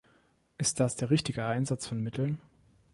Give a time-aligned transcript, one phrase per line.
[0.57, 2.41] Ist das der richtige Einsatz von Mitteln?